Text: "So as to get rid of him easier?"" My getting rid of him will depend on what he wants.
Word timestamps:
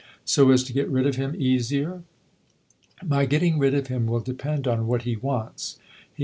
"So 0.35 0.49
as 0.49 0.63
to 0.63 0.73
get 0.73 0.89
rid 0.89 1.05
of 1.05 1.17
him 1.17 1.35
easier?"" 1.37 2.01
My 3.13 3.27
getting 3.27 3.59
rid 3.59 3.75
of 3.75 3.85
him 3.85 4.07
will 4.07 4.19
depend 4.19 4.67
on 4.67 4.87
what 4.87 5.03
he 5.03 5.15
wants. 5.15 5.77